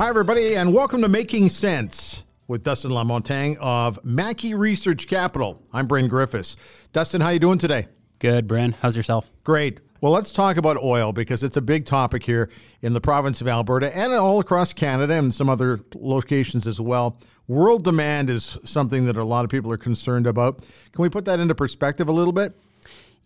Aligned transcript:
Hi, 0.00 0.08
everybody, 0.08 0.56
and 0.56 0.72
welcome 0.72 1.02
to 1.02 1.10
Making 1.10 1.50
Sense 1.50 2.24
with 2.48 2.64
Dustin 2.64 2.90
Lamontagne 2.90 3.58
of 3.60 4.02
Mackie 4.02 4.54
Research 4.54 5.06
Capital. 5.06 5.60
I'm 5.74 5.86
Bryn 5.86 6.08
Griffiths. 6.08 6.56
Dustin, 6.94 7.20
how 7.20 7.28
you 7.28 7.38
doing 7.38 7.58
today? 7.58 7.86
Good, 8.18 8.46
Bryn. 8.46 8.74
How's 8.80 8.96
yourself? 8.96 9.30
Great. 9.44 9.80
Well, 10.00 10.10
let's 10.10 10.32
talk 10.32 10.56
about 10.56 10.78
oil 10.78 11.12
because 11.12 11.42
it's 11.42 11.58
a 11.58 11.60
big 11.60 11.84
topic 11.84 12.24
here 12.24 12.48
in 12.80 12.94
the 12.94 13.00
province 13.02 13.42
of 13.42 13.48
Alberta 13.48 13.94
and 13.94 14.14
all 14.14 14.40
across 14.40 14.72
Canada 14.72 15.12
and 15.12 15.34
some 15.34 15.50
other 15.50 15.80
locations 15.94 16.66
as 16.66 16.80
well. 16.80 17.18
World 17.46 17.84
demand 17.84 18.30
is 18.30 18.58
something 18.64 19.04
that 19.04 19.18
a 19.18 19.24
lot 19.24 19.44
of 19.44 19.50
people 19.50 19.70
are 19.70 19.76
concerned 19.76 20.26
about. 20.26 20.60
Can 20.92 21.02
we 21.02 21.10
put 21.10 21.26
that 21.26 21.40
into 21.40 21.54
perspective 21.54 22.08
a 22.08 22.12
little 22.12 22.32
bit? 22.32 22.54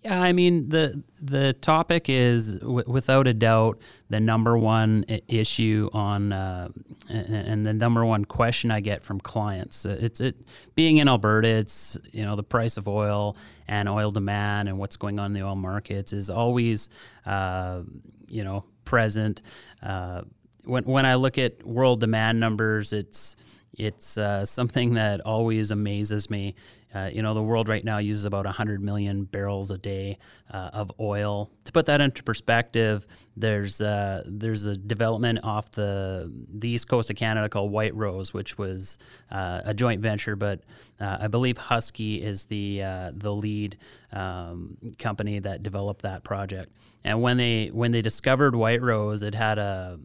Yeah, 0.04 0.20
I 0.20 0.32
mean 0.32 0.68
the 0.68 1.02
the 1.22 1.54
topic 1.54 2.10
is 2.10 2.56
w- 2.56 2.84
without 2.86 3.26
a 3.26 3.32
doubt 3.32 3.78
the 4.10 4.20
number 4.20 4.58
one 4.58 5.06
issue 5.28 5.88
on 5.94 6.30
uh, 6.30 6.68
and 7.08 7.64
the 7.64 7.72
number 7.72 8.04
one 8.04 8.26
question 8.26 8.70
I 8.70 8.80
get 8.80 9.02
from 9.02 9.18
clients. 9.18 9.86
Uh, 9.86 9.96
it's 9.98 10.20
it 10.20 10.36
being 10.74 10.98
in 10.98 11.08
Alberta. 11.08 11.48
It's 11.48 11.96
you 12.12 12.22
know 12.22 12.36
the 12.36 12.42
price 12.42 12.76
of 12.76 12.86
oil 12.86 13.34
and 13.66 13.88
oil 13.88 14.10
demand 14.10 14.68
and 14.68 14.78
what's 14.78 14.98
going 14.98 15.18
on 15.18 15.26
in 15.26 15.32
the 15.32 15.42
oil 15.42 15.56
markets 15.56 16.12
is 16.12 16.28
always 16.28 16.90
uh, 17.24 17.80
you 18.28 18.44
know 18.44 18.64
present. 18.84 19.40
Uh, 19.82 20.22
when 20.64 20.84
when 20.84 21.06
I 21.06 21.14
look 21.14 21.38
at 21.38 21.64
world 21.66 22.00
demand 22.00 22.38
numbers, 22.40 22.92
it's 22.92 23.36
it's 23.72 24.18
uh, 24.18 24.44
something 24.44 24.94
that 24.94 25.22
always 25.22 25.70
amazes 25.70 26.28
me. 26.28 26.56
Uh, 26.94 27.10
you 27.12 27.22
know, 27.22 27.34
the 27.34 27.42
world 27.42 27.68
right 27.68 27.84
now 27.84 27.98
uses 27.98 28.24
about 28.24 28.44
100 28.44 28.80
million 28.80 29.24
barrels 29.24 29.70
a 29.70 29.78
day 29.78 30.18
uh, 30.50 30.70
of 30.72 30.92
oil. 31.00 31.50
To 31.64 31.72
put 31.72 31.86
that 31.86 32.00
into 32.00 32.22
perspective, 32.22 33.06
there's 33.36 33.80
uh, 33.80 34.22
there's 34.26 34.66
a 34.66 34.76
development 34.76 35.40
off 35.42 35.72
the 35.72 36.30
the 36.48 36.68
east 36.68 36.88
coast 36.88 37.10
of 37.10 37.16
Canada 37.16 37.48
called 37.48 37.72
White 37.72 37.94
Rose, 37.94 38.32
which 38.32 38.56
was 38.56 38.98
uh, 39.30 39.62
a 39.64 39.74
joint 39.74 40.00
venture, 40.00 40.36
but 40.36 40.60
uh, 41.00 41.18
I 41.22 41.26
believe 41.28 41.56
Husky 41.56 42.22
is 42.22 42.44
the 42.44 42.82
uh, 42.82 43.10
the 43.12 43.32
lead 43.32 43.76
um, 44.12 44.76
company 44.98 45.40
that 45.40 45.62
developed 45.62 46.02
that 46.02 46.22
project. 46.22 46.72
And 47.02 47.20
when 47.20 47.36
they 47.38 47.68
when 47.72 47.90
they 47.90 48.02
discovered 48.02 48.54
White 48.54 48.82
Rose, 48.82 49.22
it 49.22 49.34
had 49.34 49.58
a, 49.58 49.98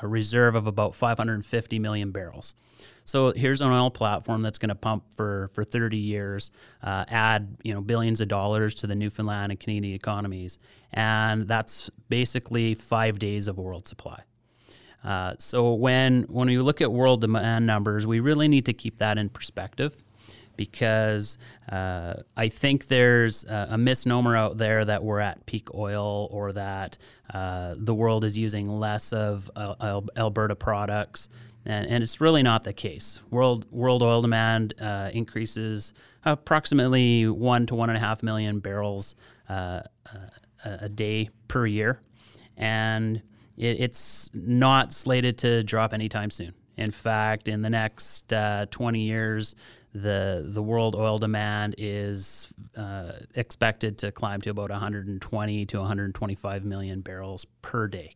a 0.00 0.08
reserve 0.08 0.54
of 0.54 0.66
about 0.66 0.94
550 0.94 1.78
million 1.78 2.10
barrels. 2.12 2.54
So 3.10 3.32
here's 3.32 3.60
an 3.60 3.72
oil 3.72 3.90
platform 3.90 4.42
that's 4.42 4.58
going 4.58 4.68
to 4.68 4.76
pump 4.76 5.02
for, 5.16 5.50
for 5.52 5.64
30 5.64 5.96
years, 5.96 6.29
uh, 6.82 7.04
add 7.08 7.56
you 7.62 7.74
know 7.74 7.80
billions 7.80 8.20
of 8.20 8.28
dollars 8.28 8.74
to 8.76 8.86
the 8.86 8.94
Newfoundland 8.94 9.52
and 9.52 9.58
Canadian 9.58 9.94
economies, 9.94 10.58
and 10.92 11.48
that's 11.48 11.90
basically 12.08 12.74
five 12.74 13.18
days 13.18 13.48
of 13.48 13.58
world 13.58 13.88
supply. 13.88 14.22
Uh, 15.02 15.34
so 15.38 15.72
when 15.72 16.22
when 16.24 16.48
we 16.48 16.58
look 16.58 16.80
at 16.80 16.92
world 16.92 17.22
demand 17.22 17.66
numbers, 17.66 18.06
we 18.06 18.20
really 18.20 18.48
need 18.48 18.66
to 18.66 18.72
keep 18.72 18.98
that 18.98 19.18
in 19.18 19.28
perspective 19.28 20.02
because 20.60 21.38
uh, 21.72 22.12
I 22.36 22.48
think 22.48 22.88
there's 22.88 23.46
a, 23.46 23.68
a, 23.70 23.78
misnomer 23.78 24.36
out 24.36 24.58
there 24.58 24.84
that 24.84 25.02
we're 25.02 25.18
at 25.20 25.46
peak 25.46 25.74
oil 25.74 26.28
or 26.30 26.52
that 26.52 26.98
uh, 27.32 27.74
the 27.78 27.94
world 27.94 28.24
is 28.24 28.36
using 28.36 28.68
less 28.68 29.14
of 29.14 29.50
uh, 29.56 30.02
Alberta 30.14 30.54
products 30.54 31.30
and, 31.64 31.86
and 31.86 32.02
it's 32.02 32.20
really 32.20 32.42
not 32.42 32.64
the 32.64 32.74
case. 32.74 33.22
World 33.30 33.64
world 33.70 34.02
oil 34.02 34.20
demand 34.20 34.74
uh, 34.78 35.08
increases 35.14 35.94
approximately 36.26 37.26
one 37.26 37.64
to 37.64 37.74
one 37.74 37.88
and 37.88 37.96
a 37.96 38.00
half 38.00 38.22
million 38.22 38.60
barrels 38.60 39.14
uh, 39.48 39.80
a 40.62 40.90
day 40.90 41.30
per 41.48 41.64
year, 41.64 42.02
and 42.54 43.22
it, 43.56 43.80
it's 43.80 44.28
not 44.34 44.92
slated 44.92 45.38
to 45.38 45.62
drop 45.62 45.94
anytime 45.94 46.30
soon. 46.30 46.52
In 46.80 46.90
fact, 46.90 47.48
in 47.48 47.62
the 47.62 47.70
next 47.70 48.32
uh, 48.32 48.66
20 48.70 49.00
years, 49.00 49.54
the 49.92 50.44
the 50.46 50.62
world 50.62 50.94
oil 50.94 51.18
demand 51.18 51.74
is 51.78 52.52
uh, 52.76 53.12
expected 53.34 53.98
to 53.98 54.12
climb 54.12 54.40
to 54.42 54.50
about 54.50 54.70
120 54.70 55.66
to 55.66 55.78
125 55.78 56.64
million 56.64 57.00
barrels 57.00 57.44
per 57.60 57.88
day 57.88 58.14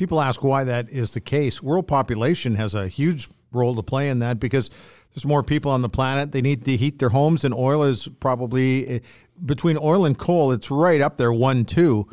people 0.00 0.18
ask 0.18 0.42
why 0.42 0.64
that 0.64 0.88
is 0.88 1.10
the 1.10 1.20
case. 1.20 1.62
World 1.62 1.86
population 1.86 2.54
has 2.54 2.74
a 2.74 2.88
huge 2.88 3.28
role 3.52 3.74
to 3.74 3.82
play 3.82 4.08
in 4.08 4.20
that 4.20 4.40
because 4.40 4.70
there's 5.12 5.26
more 5.26 5.42
people 5.42 5.70
on 5.70 5.82
the 5.82 5.90
planet. 5.90 6.32
They 6.32 6.40
need 6.40 6.64
to 6.64 6.74
heat 6.74 6.98
their 6.98 7.10
homes, 7.10 7.44
and 7.44 7.52
oil 7.52 7.82
is 7.82 8.08
probably 8.18 8.86
eh, 8.88 8.98
between 9.44 9.76
oil 9.76 10.06
and 10.06 10.16
coal. 10.16 10.52
It's 10.52 10.70
right 10.70 11.02
up 11.02 11.18
there, 11.18 11.34
one 11.34 11.66
two, 11.66 12.08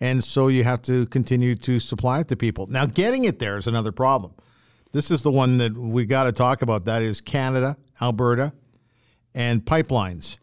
and 0.00 0.22
so 0.22 0.46
you 0.46 0.62
have 0.62 0.82
to 0.82 1.06
continue 1.06 1.56
to 1.56 1.80
supply 1.80 2.20
it 2.20 2.28
to 2.28 2.36
people. 2.36 2.68
Now, 2.68 2.86
getting 2.86 3.24
it 3.24 3.40
there 3.40 3.56
is 3.56 3.66
another 3.66 3.90
problem. 3.90 4.34
This 4.92 5.10
is 5.10 5.22
the 5.22 5.30
one 5.30 5.56
that 5.56 5.74
we 5.74 6.04
got 6.04 6.24
to 6.24 6.32
talk 6.32 6.60
about. 6.60 6.84
That 6.84 7.02
is 7.02 7.22
Canada, 7.22 7.78
Alberta, 8.00 8.52
and 9.34 9.64
pipelines. 9.64 10.36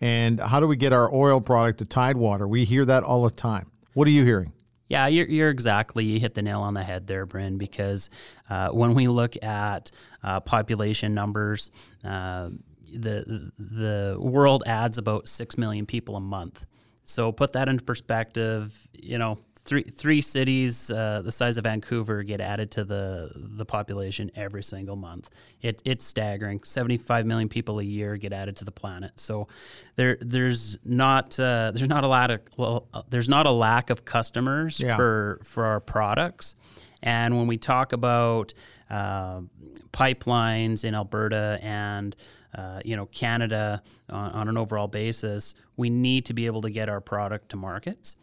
And 0.00 0.38
how 0.38 0.60
do 0.60 0.68
we 0.68 0.76
get 0.76 0.92
our 0.92 1.12
oil 1.12 1.40
product 1.40 1.80
to 1.80 1.86
Tidewater? 1.86 2.46
We 2.46 2.64
hear 2.64 2.84
that 2.84 3.02
all 3.02 3.24
the 3.24 3.34
time. 3.34 3.72
What 3.94 4.06
are 4.06 4.12
you 4.12 4.24
hearing? 4.24 4.52
Yeah, 4.86 5.08
you're, 5.08 5.26
you're 5.26 5.50
exactly, 5.50 6.04
you 6.04 6.20
hit 6.20 6.34
the 6.34 6.42
nail 6.42 6.60
on 6.60 6.74
the 6.74 6.84
head 6.84 7.08
there, 7.08 7.26
Bryn, 7.26 7.58
because 7.58 8.08
uh, 8.48 8.68
when 8.68 8.94
we 8.94 9.08
look 9.08 9.42
at 9.42 9.90
uh, 10.22 10.38
population 10.38 11.12
numbers, 11.12 11.72
uh, 12.04 12.50
the, 12.92 13.50
the 13.58 14.16
world 14.20 14.62
adds 14.66 14.98
about 14.98 15.26
6 15.26 15.58
million 15.58 15.84
people 15.84 16.14
a 16.14 16.20
month. 16.20 16.64
So 17.04 17.32
put 17.32 17.54
that 17.54 17.68
into 17.68 17.82
perspective, 17.82 18.86
you 18.92 19.18
know, 19.18 19.38
three 19.66 19.82
three 19.82 20.20
cities 20.20 20.90
uh, 20.90 21.20
the 21.22 21.32
size 21.32 21.56
of 21.56 21.64
Vancouver 21.64 22.22
get 22.22 22.40
added 22.40 22.70
to 22.72 22.84
the 22.84 23.30
the 23.34 23.66
population 23.66 24.30
every 24.36 24.62
single 24.62 24.96
month. 24.96 25.28
It, 25.60 25.82
it's 25.84 26.04
staggering. 26.04 26.62
Seventy 26.62 26.96
five 26.96 27.26
million 27.26 27.48
people 27.48 27.80
a 27.80 27.82
year 27.82 28.16
get 28.16 28.32
added 28.32 28.56
to 28.56 28.64
the 28.64 28.72
planet. 28.72 29.18
So 29.20 29.48
there 29.96 30.16
there's 30.20 30.78
not 30.84 31.38
uh, 31.38 31.72
there's 31.74 31.88
not 31.88 32.04
a 32.04 32.08
lot 32.08 32.30
of 32.30 32.40
well, 32.56 32.86
uh, 32.94 33.02
there's 33.10 33.28
not 33.28 33.46
a 33.46 33.50
lack 33.50 33.90
of 33.90 34.04
customers 34.04 34.80
yeah. 34.80 34.96
for 34.96 35.40
for 35.44 35.64
our 35.64 35.80
products. 35.80 36.54
And 37.02 37.36
when 37.36 37.46
we 37.46 37.58
talk 37.58 37.92
about 37.92 38.54
uh, 38.88 39.40
pipelines 39.92 40.84
in 40.84 40.94
Alberta 40.94 41.58
and 41.60 42.14
uh, 42.54 42.80
you 42.84 42.96
know 42.96 43.06
Canada 43.06 43.82
on, 44.08 44.30
on, 44.32 44.48
an 44.48 44.56
overall 44.56 44.88
basis, 44.88 45.54
we 45.76 45.90
need 45.90 46.24
to 46.26 46.34
be 46.34 46.46
able 46.46 46.62
to 46.62 46.70
get 46.70 46.88
our 46.88 47.00
product 47.00 47.50
to 47.50 47.56
markets. 47.56 48.16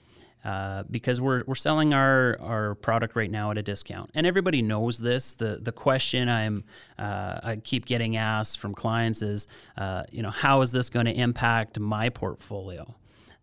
Uh, 0.44 0.84
because 0.92 1.22
we're, 1.22 1.44
we're 1.48 1.56
selling 1.56 1.94
our, 1.94 2.38
our 2.42 2.76
product 2.76 3.16
right 3.16 3.32
now 3.32 3.50
at 3.52 3.58
a 3.58 3.62
discount. 3.62 4.10
And 4.14 4.28
everybody 4.28 4.62
knows 4.62 5.00
this. 5.00 5.36
The, 5.36 5.58
the 5.62 5.72
question 5.72 6.28
I'm, 6.28 6.66
uh, 7.00 7.40
I 7.42 7.56
keep 7.64 7.86
getting 7.86 8.18
asked 8.18 8.60
from 8.60 8.74
clients 8.74 9.22
is, 9.22 9.48
uh, 9.78 10.04
you 10.12 10.22
know, 10.22 10.32
how 10.32 10.60
is 10.60 10.74
this 10.74 10.90
going 10.90 11.06
to 11.06 11.14
impact 11.14 11.80
my 11.80 12.10
portfolio? 12.10 12.94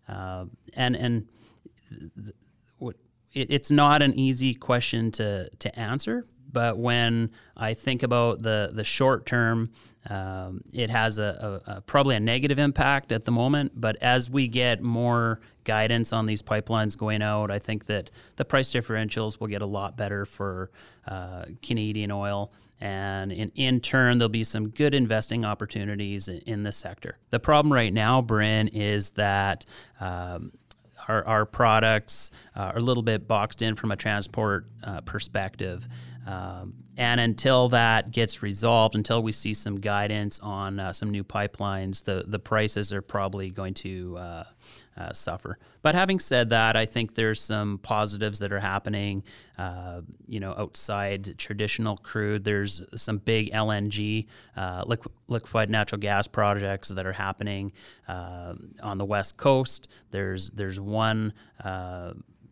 Uh, 0.06 0.44
and 0.74 0.94
and 0.94 1.28
th- 1.88 2.34
it, 3.32 3.50
it's 3.50 3.70
not 3.70 4.02
an 4.02 4.18
easy 4.18 4.54
question 4.54 5.10
to, 5.12 5.48
to 5.58 5.78
answer. 5.78 6.24
But 6.52 6.78
when 6.78 7.30
I 7.56 7.74
think 7.74 8.02
about 8.02 8.42
the, 8.42 8.70
the 8.72 8.84
short 8.84 9.26
term, 9.26 9.70
um, 10.08 10.62
it 10.72 10.90
has 10.90 11.18
a, 11.18 11.60
a, 11.66 11.72
a, 11.72 11.80
probably 11.82 12.16
a 12.16 12.20
negative 12.20 12.58
impact 12.58 13.12
at 13.12 13.24
the 13.24 13.30
moment. 13.30 13.72
But 13.74 13.96
as 14.00 14.30
we 14.30 14.48
get 14.48 14.80
more 14.80 15.40
guidance 15.64 16.12
on 16.12 16.26
these 16.26 16.42
pipelines 16.42 16.96
going 16.96 17.22
out, 17.22 17.50
I 17.50 17.58
think 17.58 17.86
that 17.86 18.10
the 18.36 18.44
price 18.44 18.72
differentials 18.72 19.38
will 19.38 19.48
get 19.48 19.62
a 19.62 19.66
lot 19.66 19.96
better 19.96 20.24
for 20.24 20.70
uh, 21.06 21.44
Canadian 21.62 22.10
oil. 22.10 22.52
And 22.80 23.30
in, 23.30 23.52
in 23.54 23.80
turn, 23.80 24.16
there'll 24.16 24.30
be 24.30 24.44
some 24.44 24.70
good 24.70 24.94
investing 24.94 25.44
opportunities 25.44 26.28
in, 26.28 26.38
in 26.38 26.62
this 26.62 26.78
sector. 26.78 27.18
The 27.28 27.38
problem 27.38 27.72
right 27.72 27.92
now, 27.92 28.22
Bryn, 28.22 28.68
is 28.68 29.10
that 29.10 29.66
um, 30.00 30.52
our, 31.08 31.26
our 31.26 31.44
products 31.44 32.30
uh, 32.56 32.72
are 32.72 32.78
a 32.78 32.80
little 32.80 33.02
bit 33.02 33.28
boxed 33.28 33.60
in 33.60 33.74
from 33.74 33.90
a 33.90 33.96
transport 33.96 34.66
uh, 34.82 35.02
perspective. 35.02 35.88
Um, 36.26 36.74
and 36.96 37.18
until 37.20 37.70
that 37.70 38.10
gets 38.10 38.42
resolved, 38.42 38.94
until 38.94 39.22
we 39.22 39.32
see 39.32 39.54
some 39.54 39.78
guidance 39.78 40.38
on 40.40 40.78
uh, 40.78 40.92
some 40.92 41.10
new 41.10 41.24
pipelines, 41.24 42.04
the, 42.04 42.24
the 42.26 42.38
prices 42.38 42.92
are 42.92 43.00
probably 43.00 43.50
going 43.50 43.74
to 43.74 44.18
uh, 44.18 44.44
uh, 44.98 45.12
suffer. 45.12 45.58
But 45.82 45.94
having 45.94 46.18
said 46.18 46.50
that, 46.50 46.76
I 46.76 46.84
think 46.84 47.14
there's 47.14 47.40
some 47.40 47.78
positives 47.78 48.40
that 48.40 48.52
are 48.52 48.60
happening. 48.60 49.22
Uh, 49.56 50.02
you 50.26 50.40
know, 50.40 50.54
outside 50.58 51.38
traditional 51.38 51.96
crude, 51.96 52.44
there's 52.44 52.84
some 52.96 53.18
big 53.18 53.50
LNG, 53.52 54.26
uh, 54.56 54.84
liquefied 55.28 55.70
natural 55.70 56.00
gas 56.00 56.26
projects 56.26 56.88
that 56.90 57.06
are 57.06 57.12
happening 57.12 57.72
uh, 58.08 58.54
on 58.82 58.98
the 58.98 59.06
west 59.06 59.38
coast. 59.38 59.88
There's 60.10 60.50
there's 60.50 60.78
one 60.78 61.32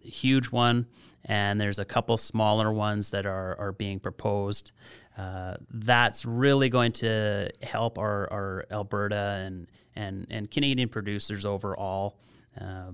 huge 0.03 0.47
one, 0.47 0.87
and 1.25 1.61
there's 1.61 1.79
a 1.79 1.85
couple 1.85 2.17
smaller 2.17 2.73
ones 2.73 3.11
that 3.11 3.27
are 3.27 3.59
are 3.59 3.73
being 3.73 4.01
proposed. 4.01 4.73
Uh, 5.17 5.57
that's 5.71 6.25
really 6.25 6.69
going 6.69 6.93
to 6.93 7.51
help 7.63 7.99
our, 7.99 8.33
our 8.33 8.65
Alberta 8.71 9.43
and, 9.45 9.67
and, 9.97 10.29
and 10.31 10.49
Canadian 10.49 10.89
producers 10.89 11.45
overall. 11.45 12.17
Uh, 12.61 12.93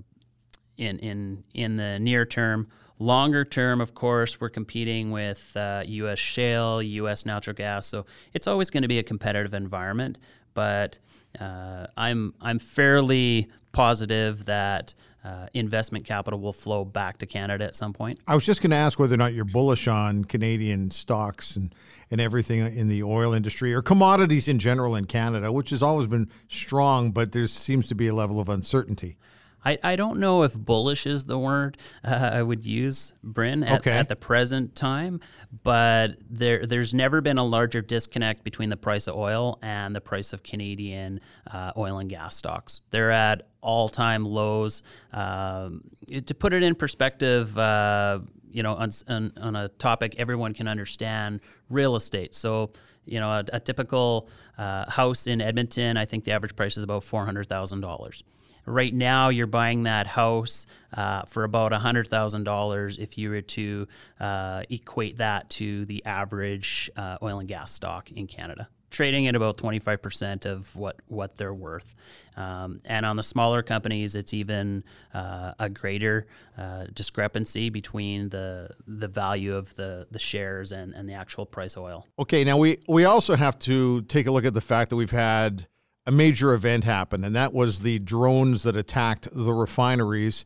in 0.77 0.99
in 0.99 1.43
in 1.53 1.77
the 1.77 1.99
near 1.99 2.25
term. 2.25 2.67
Longer 2.97 3.43
term, 3.43 3.81
of 3.81 3.93
course, 3.93 4.39
we're 4.39 4.49
competing 4.49 5.11
with 5.11 5.51
uh, 5.57 5.83
U.S. 5.85 6.17
shale, 6.17 6.81
U.S. 6.81 7.25
natural 7.25 7.53
gas, 7.53 7.87
so 7.87 8.05
it's 8.33 8.47
always 8.47 8.69
going 8.69 8.83
to 8.83 8.87
be 8.87 8.99
a 8.99 9.03
competitive 9.03 9.53
environment. 9.53 10.17
But 10.55 10.97
uh, 11.39 11.85
I'm 11.95 12.33
I'm 12.41 12.57
fairly 12.57 13.47
positive 13.71 14.45
that 14.45 14.95
uh, 15.25 15.47
investment 15.53 16.05
capital 16.05 16.39
will 16.39 16.53
flow 16.53 16.85
back 16.85 17.17
to 17.17 17.25
Canada 17.25 17.65
at 17.65 17.75
some 17.75 17.93
point. 17.93 18.19
I 18.27 18.35
was 18.35 18.45
just 18.45 18.61
going 18.61 18.71
to 18.71 18.77
ask 18.77 18.99
whether 18.99 19.15
or 19.15 19.17
not 19.17 19.33
you're 19.33 19.43
bullish 19.43 19.87
on 19.87 20.23
Canadian 20.23 20.91
stocks 20.91 21.55
and, 21.55 21.73
and 22.11 22.21
everything 22.21 22.59
in 22.59 22.87
the 22.87 23.01
oil 23.01 23.33
industry 23.33 23.73
or 23.73 23.81
commodities 23.81 24.47
in 24.47 24.59
general 24.59 24.95
in 24.95 25.05
Canada, 25.05 25.51
which 25.51 25.71
has 25.71 25.81
always 25.81 26.05
been 26.05 26.29
strong, 26.47 27.11
but 27.11 27.31
there 27.31 27.47
seems 27.47 27.87
to 27.87 27.95
be 27.95 28.07
a 28.07 28.13
level 28.13 28.39
of 28.39 28.49
uncertainty. 28.49 29.17
I, 29.65 29.77
I 29.83 29.95
don't 29.95 30.19
know 30.19 30.43
if 30.43 30.53
bullish 30.53 31.05
is 31.07 31.25
the 31.25 31.39
word 31.39 31.77
uh, 32.03 32.31
I 32.33 32.43
would 32.43 32.63
use, 32.63 33.13
Bryn, 33.23 33.63
at, 33.63 33.79
okay. 33.79 33.91
at 33.91 34.07
the 34.07 34.15
present 34.15 34.75
time, 34.75 35.19
but 35.63 36.17
there 36.29 36.65
there's 36.65 36.93
never 36.93 37.19
been 37.21 37.37
a 37.37 37.43
larger 37.43 37.81
disconnect 37.81 38.43
between 38.43 38.69
the 38.69 38.77
price 38.77 39.07
of 39.07 39.15
oil 39.15 39.57
and 39.61 39.95
the 39.95 40.01
price 40.01 40.33
of 40.33 40.43
Canadian 40.43 41.19
uh, 41.51 41.71
oil 41.75 41.97
and 41.97 42.09
gas 42.09 42.35
stocks. 42.35 42.81
They're 42.91 43.11
at 43.11 43.47
all 43.61 43.89
time 43.89 44.25
lows. 44.25 44.83
Um, 45.11 45.81
to 46.25 46.33
put 46.35 46.53
it 46.53 46.61
in 46.61 46.75
perspective, 46.75 47.57
uh, 47.57 48.19
you 48.51 48.61
know, 48.61 48.75
on, 48.75 48.91
on, 49.09 49.33
on, 49.41 49.55
a 49.55 49.69
topic 49.69 50.15
everyone 50.17 50.53
can 50.53 50.67
understand, 50.67 51.41
real 51.69 51.95
estate. 51.95 52.35
So, 52.35 52.71
you 53.05 53.19
know, 53.19 53.29
a, 53.29 53.45
a 53.53 53.59
typical 53.59 54.29
uh, 54.57 54.89
house 54.89 55.27
in 55.27 55.41
Edmonton, 55.41 55.97
I 55.97 56.05
think 56.05 56.23
the 56.23 56.31
average 56.31 56.55
price 56.55 56.77
is 56.77 56.83
about 56.83 57.03
four 57.03 57.25
hundred 57.25 57.47
thousand 57.47 57.81
dollars. 57.81 58.23
Right 58.67 58.93
now, 58.93 59.29
you're 59.29 59.45
buying 59.45 59.83
that 59.83 60.07
house 60.07 60.65
uh, 60.91 61.21
for 61.27 61.43
about 61.43 61.71
$100,000 61.71 62.97
if 62.97 63.15
you 63.15 63.29
were 63.29 63.41
to 63.41 63.87
uh, 64.19 64.63
equate 64.71 65.17
that 65.17 65.51
to 65.51 65.85
the 65.85 66.03
average 66.03 66.89
uh, 66.97 67.17
oil 67.21 67.37
and 67.37 67.47
gas 67.47 67.71
stock 67.71 68.11
in 68.11 68.25
Canada 68.25 68.67
trading 68.95 69.27
at 69.27 69.35
about 69.35 69.57
25% 69.57 70.45
of 70.45 70.73
what, 70.75 71.01
what 71.07 71.35
they're 71.35 71.53
worth. 71.53 71.93
Um, 72.37 72.79
and 72.85 73.05
on 73.05 73.17
the 73.17 73.23
smaller 73.23 73.61
companies, 73.61 74.15
it's 74.15 74.33
even 74.33 74.85
uh, 75.13 75.53
a 75.59 75.69
greater 75.69 76.27
uh, 76.57 76.85
discrepancy 76.93 77.69
between 77.69 78.29
the, 78.29 78.69
the 78.87 79.09
value 79.09 79.53
of 79.53 79.75
the, 79.75 80.07
the 80.11 80.19
shares 80.19 80.71
and, 80.71 80.93
and 80.93 81.09
the 81.09 81.13
actual 81.13 81.45
price 81.45 81.75
of 81.75 81.83
oil. 81.83 82.07
Okay, 82.17 82.45
now 82.45 82.57
we, 82.57 82.77
we 82.87 83.03
also 83.03 83.35
have 83.35 83.59
to 83.59 84.01
take 84.03 84.27
a 84.27 84.31
look 84.31 84.45
at 84.45 84.53
the 84.53 84.61
fact 84.61 84.89
that 84.91 84.95
we've 84.95 85.11
had 85.11 85.67
a 86.05 86.11
major 86.11 86.53
event 86.53 86.85
happen, 86.85 87.25
and 87.25 87.35
that 87.35 87.53
was 87.53 87.81
the 87.81 87.99
drones 87.99 88.63
that 88.63 88.77
attacked 88.77 89.27
the 89.33 89.53
refineries 89.53 90.45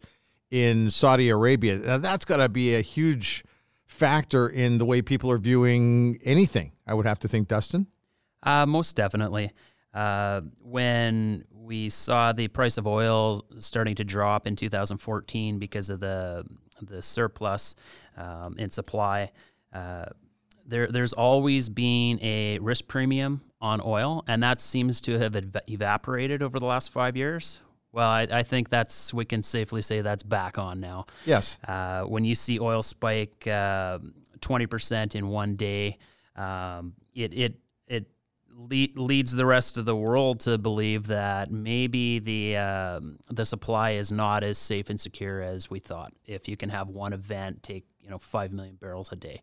in 0.50 0.90
Saudi 0.90 1.30
Arabia. 1.30 1.78
Now, 1.78 1.98
that's 2.00 2.26
got 2.26 2.38
to 2.38 2.50
be 2.50 2.74
a 2.74 2.82
huge 2.82 3.44
factor 3.86 4.48
in 4.48 4.80
the 4.80 4.86
way 4.86 5.02
people 5.04 5.30
are 5.30 5.38
viewing 5.38 6.18
anything, 6.24 6.72
I 6.88 6.96
would 6.96 7.06
have 7.06 7.20
to 7.20 7.28
think, 7.28 7.48
Dustin. 7.48 7.88
Uh, 8.44 8.66
most 8.66 8.96
definitely. 8.96 9.52
Uh, 9.94 10.42
when 10.62 11.44
we 11.52 11.90
saw 11.90 12.32
the 12.32 12.48
price 12.48 12.78
of 12.78 12.86
oil 12.86 13.44
starting 13.58 13.96
to 13.96 14.04
drop 14.04 14.46
in 14.46 14.56
2014 14.56 15.60
because 15.60 15.90
of 15.90 16.00
the 16.00 16.44
the 16.82 17.02
surplus 17.02 17.76
um, 18.16 18.56
in 18.58 18.70
supply, 18.70 19.32
uh, 19.74 20.06
there 20.66 20.88
there's 20.88 21.14
always 21.14 21.70
been 21.70 22.20
a 22.22 22.60
risk 22.60 22.88
premium 22.88 23.42
on 23.60 23.82
oil, 23.84 24.24
and 24.28 24.42
that 24.44 24.60
seems 24.60 25.02
to 25.02 25.18
have 25.18 25.36
ev- 25.36 25.58
evaporated 25.68 26.42
over 26.42 26.60
the 26.60 26.66
last 26.66 26.92
five 26.92 27.18
years. 27.18 27.62
Well, 27.92 28.10
I, 28.10 28.28
I, 28.32 28.44
think 28.44 28.70
that's 28.70 29.14
we 29.14 29.26
can 29.26 29.42
safely 29.42 29.82
say 29.82 30.02
that's 30.02 30.22
back 30.22 30.60
on 30.60 30.80
now. 30.80 31.08
Yes. 31.26 31.58
Uh, 31.68 32.04
when 32.04 32.24
you 32.24 32.36
see 32.36 32.60
oil 32.60 32.84
spike 32.84 33.48
uh, 33.48 33.98
twenty 34.42 34.68
percent 34.68 35.16
in 35.16 35.28
one 35.28 35.56
day, 35.56 35.98
um, 36.36 36.94
it 37.16 37.34
it 37.34 37.56
le- 38.60 39.02
leads 39.02 39.36
the 39.36 39.46
rest 39.46 39.78
of 39.78 39.86
the 39.86 39.96
world 39.96 40.42
to 40.42 40.58
believe 40.58 41.08
that 41.08 41.52
maybe 41.52 42.20
the 42.20 42.58
uh, 42.58 43.00
the 43.30 43.46
supply 43.46 43.92
is 43.92 44.12
not 44.12 44.44
as 44.44 44.58
safe 44.58 44.90
and 44.90 45.00
secure 45.00 45.42
as 45.42 45.70
we 45.70 45.80
thought. 45.80 46.14
If 46.26 46.48
you 46.48 46.58
can 46.58 46.70
have 46.70 46.90
one 46.90 47.14
event 47.14 47.64
take 47.64 47.86
you 48.02 48.10
know 48.10 48.18
five 48.18 48.52
million 48.52 48.76
barrels 48.76 49.12
a 49.12 49.16
day. 49.16 49.42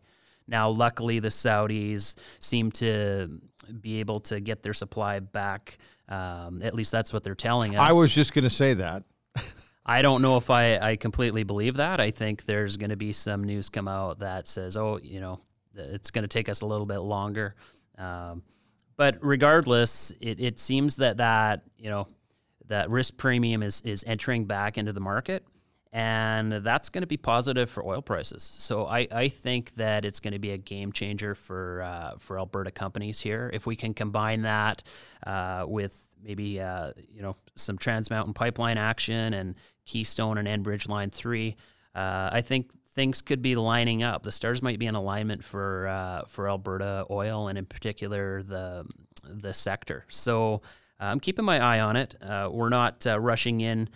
Now, 0.49 0.69
luckily, 0.69 1.19
the 1.19 1.27
Saudis 1.27 2.15
seem 2.39 2.71
to 2.73 3.41
be 3.81 3.99
able 3.99 4.21
to 4.21 4.39
get 4.39 4.63
their 4.63 4.73
supply 4.73 5.19
back. 5.19 5.77
Um, 6.07 6.61
at 6.63 6.73
least 6.73 6.91
that's 6.91 7.11
what 7.11 7.23
they're 7.23 7.35
telling 7.35 7.75
us. 7.75 7.81
I 7.81 7.93
was 7.93 8.15
just 8.15 8.33
going 8.33 8.43
to 8.43 8.49
say 8.49 8.73
that. 8.75 9.03
I 9.85 10.01
don't 10.01 10.21
know 10.21 10.37
if 10.37 10.49
I, 10.49 10.77
I 10.77 10.95
completely 10.95 11.43
believe 11.43 11.75
that. 11.75 11.99
I 11.99 12.11
think 12.11 12.45
there's 12.45 12.77
going 12.77 12.91
to 12.91 12.95
be 12.95 13.11
some 13.11 13.43
news 13.43 13.67
come 13.67 13.89
out 13.89 14.19
that 14.19 14.47
says, 14.47 14.77
oh, 14.77 14.99
you 15.03 15.19
know, 15.19 15.41
it's 15.75 16.11
going 16.11 16.23
to 16.23 16.29
take 16.29 16.47
us 16.47 16.61
a 16.61 16.65
little 16.65 16.85
bit 16.85 16.99
longer. 16.99 17.55
Um, 17.97 18.41
but 18.97 19.17
regardless, 19.21 20.11
it, 20.19 20.39
it 20.39 20.59
seems 20.59 20.97
that 20.97 21.17
that, 21.17 21.63
you 21.77 21.89
know, 21.89 22.07
that 22.67 22.89
risk 22.89 23.15
premium 23.15 23.63
is, 23.63 23.81
is 23.81 24.03
entering 24.05 24.45
back 24.45 24.77
into 24.77 24.91
the 24.91 24.99
market 24.99 25.45
and 25.93 26.51
that's 26.51 26.89
going 26.89 27.01
to 27.01 27.07
be 27.07 27.17
positive 27.17 27.69
for 27.69 27.85
oil 27.85 28.01
prices. 28.01 28.43
So 28.43 28.85
I, 28.85 29.07
I 29.11 29.29
think 29.29 29.73
that 29.75 30.05
it's 30.05 30.19
going 30.19 30.33
to 30.33 30.39
be 30.39 30.51
a 30.51 30.57
game 30.57 30.91
changer 30.91 31.33
for 31.33 31.81
uh, 31.81 32.17
for 32.19 32.37
Alberta 32.37 32.71
companies 32.71 33.19
here 33.19 33.49
if 33.53 33.65
we 33.65 33.75
can 33.75 33.93
combine 33.93 34.43
that 34.43 34.83
uh, 35.25 35.65
with 35.67 36.09
maybe 36.21 36.59
uh, 36.59 36.91
you 37.07 37.21
know 37.21 37.35
some 37.55 37.77
Trans 37.77 38.09
Mountain 38.09 38.33
pipeline 38.33 38.77
action 38.77 39.33
and 39.33 39.55
Keystone 39.85 40.37
and 40.37 40.47
Enbridge 40.47 40.89
Line 40.89 41.09
Three. 41.09 41.55
Uh, 41.95 42.29
I 42.31 42.41
think 42.41 42.69
things 42.97 43.21
could 43.21 43.41
be 43.41 43.55
lining 43.55 44.03
up. 44.03 44.23
The 44.23 44.31
stars 44.31 44.61
might 44.61 44.79
be 44.79 44.87
in 44.87 44.95
alignment 44.95 45.43
for 45.43 45.87
uh, 45.87 46.23
for 46.27 46.49
Alberta 46.49 47.05
oil 47.09 47.47
and 47.47 47.57
in 47.57 47.65
particular 47.65 48.43
the 48.43 48.85
the 49.23 49.53
sector. 49.53 50.03
So. 50.09 50.61
Uh, 50.99 51.11
I'm 51.11 51.19
keeping 51.19 51.45
my 51.45 51.59
eye 51.59 51.79
on 51.79 51.95
it. 51.95 52.15
we're 52.51 52.69
not 52.69 53.05
rushing 53.05 53.61
in, 53.61 53.87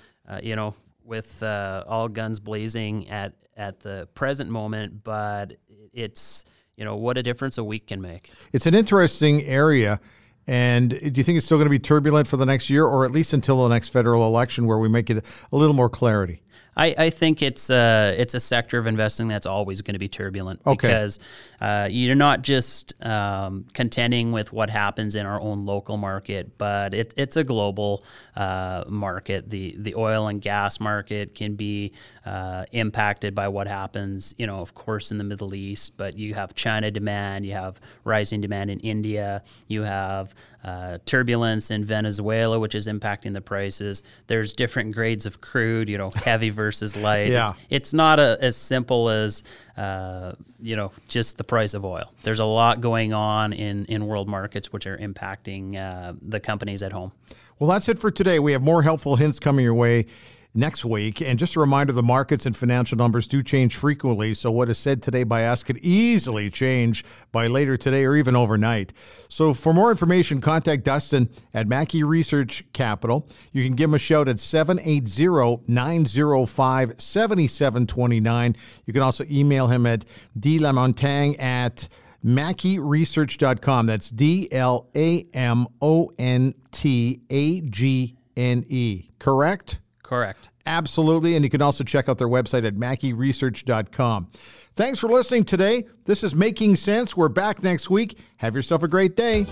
you 0.43 0.55
know, 0.55 0.75
with 1.03 1.41
uh, 1.41 1.83
all 1.87 2.07
guns 2.07 2.39
blazing 2.39 3.09
at 3.09 3.33
at 3.57 3.79
the 3.79 4.07
present 4.13 4.49
moment, 4.49 5.03
but 5.03 5.57
it's 5.93 6.45
you 6.77 6.85
know 6.85 6.95
what 6.95 7.17
a 7.17 7.23
difference 7.23 7.57
a 7.57 7.63
week 7.63 7.87
can 7.87 8.01
make. 8.01 8.31
It's 8.53 8.65
an 8.65 8.75
interesting 8.75 9.43
area. 9.43 9.99
And 10.47 10.89
do 10.89 11.11
you 11.13 11.23
think 11.23 11.37
it's 11.37 11.45
still 11.45 11.57
going 11.57 11.67
to 11.67 11.71
be 11.71 11.79
turbulent 11.79 12.27
for 12.27 12.37
the 12.37 12.45
next 12.45 12.69
year, 12.69 12.83
or 12.83 13.05
at 13.05 13.11
least 13.11 13.33
until 13.33 13.63
the 13.63 13.69
next 13.69 13.89
federal 13.89 14.25
election, 14.25 14.65
where 14.65 14.79
we 14.79 14.89
make 14.89 15.09
it 15.09 15.45
a 15.51 15.55
little 15.55 15.75
more 15.75 15.89
clarity? 15.89 16.41
I, 16.75 16.95
I 16.97 17.09
think 17.09 17.41
it's 17.41 17.69
a, 17.69 18.15
it's 18.17 18.33
a 18.33 18.39
sector 18.39 18.77
of 18.77 18.87
investing 18.87 19.27
that's 19.27 19.45
always 19.45 19.81
going 19.81 19.93
to 19.93 19.99
be 19.99 20.07
turbulent 20.07 20.61
okay. 20.65 20.87
because 20.87 21.19
uh, 21.59 21.89
you're 21.91 22.15
not 22.15 22.43
just 22.43 22.93
um, 23.05 23.65
contending 23.73 24.31
with 24.31 24.53
what 24.53 24.69
happens 24.69 25.15
in 25.15 25.25
our 25.25 25.39
own 25.39 25.65
local 25.65 25.97
market, 25.97 26.57
but 26.57 26.93
it, 26.93 27.13
it's 27.17 27.35
a 27.35 27.43
global 27.43 28.03
uh, 28.35 28.83
market. 28.87 29.49
The 29.49 29.75
the 29.77 29.95
oil 29.95 30.27
and 30.27 30.41
gas 30.41 30.79
market 30.79 31.35
can 31.35 31.55
be 31.55 31.93
uh, 32.25 32.65
impacted 32.71 33.35
by 33.35 33.47
what 33.47 33.67
happens, 33.67 34.33
you 34.37 34.47
know, 34.47 34.59
of 34.59 34.73
course, 34.73 35.11
in 35.11 35.17
the 35.17 35.23
Middle 35.23 35.53
East, 35.53 35.97
but 35.97 36.17
you 36.17 36.35
have 36.35 36.53
China 36.55 36.91
demand, 36.91 37.45
you 37.45 37.53
have 37.53 37.79
rising 38.03 38.41
demand 38.41 38.69
in 38.69 38.79
India, 38.79 39.43
you 39.67 39.83
have 39.83 40.33
uh, 40.63 40.99
turbulence 41.05 41.71
in 41.71 41.83
Venezuela, 41.83 42.59
which 42.59 42.75
is 42.75 42.87
impacting 42.87 43.33
the 43.33 43.41
prices. 43.41 44.03
There's 44.27 44.53
different 44.53 44.93
grades 44.93 45.25
of 45.25 45.41
crude, 45.41 45.89
you 45.89 45.97
know, 45.97 46.11
heavy 46.41 46.49
versus 46.49 47.01
light. 47.01 47.31
yeah. 47.31 47.49
It's, 47.49 47.59
it's 47.69 47.93
not 47.93 48.19
a, 48.19 48.37
as 48.41 48.57
simple 48.57 49.09
as, 49.09 49.43
uh, 49.77 50.33
you 50.59 50.75
know, 50.75 50.91
just 51.07 51.37
the 51.37 51.43
price 51.43 51.73
of 51.73 51.85
oil. 51.85 52.11
There's 52.23 52.39
a 52.39 52.45
lot 52.45 52.81
going 52.81 53.13
on 53.13 53.53
in, 53.53 53.85
in 53.85 54.07
world 54.07 54.27
markets 54.27 54.73
which 54.73 54.87
are 54.87 54.97
impacting 54.97 55.77
uh, 55.77 56.13
the 56.21 56.39
companies 56.39 56.81
at 56.81 56.91
home. 56.91 57.11
Well, 57.59 57.69
that's 57.69 57.87
it 57.87 57.99
for 57.99 58.09
today. 58.09 58.39
We 58.39 58.53
have 58.53 58.63
more 58.63 58.81
helpful 58.81 59.17
hints 59.17 59.39
coming 59.39 59.63
your 59.63 59.75
way 59.75 60.07
next 60.53 60.85
week. 60.85 61.21
And 61.21 61.39
just 61.39 61.55
a 61.55 61.59
reminder 61.59 61.93
the 61.93 62.03
markets 62.03 62.45
and 62.45 62.55
financial 62.55 62.97
numbers 62.97 63.27
do 63.27 63.41
change 63.41 63.75
frequently. 63.75 64.33
So, 64.33 64.51
what 64.51 64.69
is 64.69 64.77
said 64.77 65.01
today 65.01 65.23
by 65.23 65.45
us 65.45 65.63
could 65.63 65.77
easily 65.79 66.49
change 66.49 67.03
by 67.31 67.47
later 67.47 67.77
today 67.77 68.05
or 68.05 68.15
even 68.15 68.35
overnight. 68.35 68.93
So, 69.27 69.53
for 69.53 69.73
more 69.73 69.91
information, 69.91 70.41
contact 70.41 70.83
Dustin 70.83 71.29
at 71.53 71.67
Mackie 71.67 72.03
Research 72.03 72.65
Capital. 72.73 73.27
You 73.51 73.63
can 73.63 73.75
give 73.75 73.89
him 73.89 73.95
a 73.95 73.99
shout 73.99 74.27
at 74.27 74.39
780 74.39 75.63
905 75.67 76.93
7729. 76.97 78.55
You 78.85 78.93
can 78.93 79.01
also 79.01 79.25
email 79.29 79.67
him 79.67 79.85
at 79.85 80.05
dlamontagne 80.37 81.41
at 81.41 81.87
mackieresearch.com. 82.25 83.85
That's 83.85 84.09
D 84.09 84.47
L 84.51 84.87
A 84.95 85.25
M 85.33 85.67
O 85.81 86.11
N 86.17 86.53
T 86.71 87.21
A 87.29 87.61
G 87.61 88.15
N 88.35 88.65
E. 88.67 89.09
Correct? 89.19 89.80
Correct. 90.11 90.49
Absolutely. 90.65 91.37
And 91.37 91.45
you 91.45 91.49
can 91.49 91.61
also 91.61 91.85
check 91.85 92.09
out 92.09 92.17
their 92.17 92.27
website 92.27 92.67
at 92.67 92.75
mackieresearch.com. 92.75 94.27
Thanks 94.73 94.99
for 94.99 95.07
listening 95.07 95.45
today. 95.45 95.85
This 96.03 96.21
is 96.21 96.35
Making 96.35 96.75
Sense. 96.75 97.15
We're 97.15 97.29
back 97.29 97.63
next 97.63 97.89
week. 97.89 98.17
Have 98.35 98.53
yourself 98.53 98.83
a 98.83 98.89
great 98.89 99.15
day. 99.15 99.45